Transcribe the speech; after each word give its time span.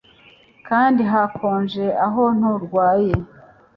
kandi 0.67 1.01
hakonje 1.11 1.85
aho 2.05 2.23
nturwaye 2.37 3.13